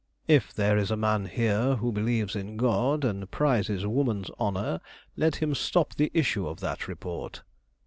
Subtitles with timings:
[0.27, 4.79] "If there is a man here who believes in God and prizes woman's honor,
[5.15, 7.43] let him stop the issue of that report."